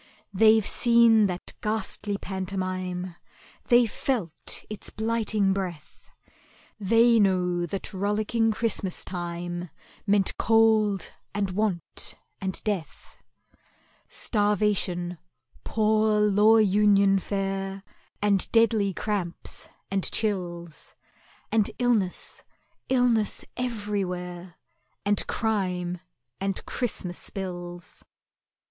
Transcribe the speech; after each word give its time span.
They've 0.33 0.65
seen 0.65 1.27
that 1.27 1.53
ghastly 1.61 2.17
pantomime, 2.17 3.15
They've 3.65 3.87
felt 3.91 4.65
its 4.67 4.89
blighting 4.89 5.53
breath, 5.53 6.09
They 6.79 7.19
know 7.19 7.67
that 7.67 7.93
rollicking 7.93 8.51
Christmas 8.51 9.05
time 9.05 9.69
Meant 10.07 10.35
Cold 10.39 11.11
and 11.35 11.51
Want 11.51 12.15
and 12.41 12.63
Death,— 12.63 13.15
Starvation—Poor 14.09 16.19
Law 16.21 16.57
Union 16.57 17.19
fare— 17.19 17.83
And 18.23 18.51
deadly 18.51 18.95
cramps 18.95 19.69
and 19.91 20.11
chills, 20.11 20.95
And 21.51 21.69
illness—illness 21.77 23.45
everywhere, 23.55 24.55
And 25.05 25.27
crime, 25.27 25.99
and 26.39 26.65
Christmas 26.65 27.29
bills. 27.29 28.03